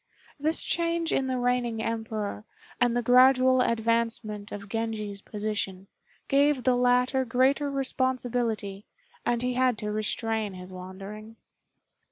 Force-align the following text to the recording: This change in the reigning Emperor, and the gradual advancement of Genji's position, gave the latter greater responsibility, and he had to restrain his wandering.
This 0.39 0.63
change 0.63 1.13
in 1.13 1.27
the 1.27 1.37
reigning 1.37 1.79
Emperor, 1.79 2.43
and 2.79 2.97
the 2.97 3.03
gradual 3.03 3.61
advancement 3.61 4.51
of 4.51 4.67
Genji's 4.67 5.21
position, 5.21 5.85
gave 6.27 6.63
the 6.63 6.75
latter 6.75 7.23
greater 7.23 7.69
responsibility, 7.69 8.87
and 9.27 9.43
he 9.43 9.53
had 9.53 9.77
to 9.77 9.91
restrain 9.91 10.55
his 10.55 10.73
wandering. 10.73 11.35